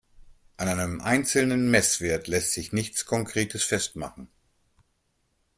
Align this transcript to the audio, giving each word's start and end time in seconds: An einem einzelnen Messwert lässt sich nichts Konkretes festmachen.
An 0.57 0.67
einem 0.67 0.99
einzelnen 0.99 1.69
Messwert 1.69 2.25
lässt 2.27 2.53
sich 2.53 2.73
nichts 2.73 3.05
Konkretes 3.05 3.63
festmachen. 3.63 4.29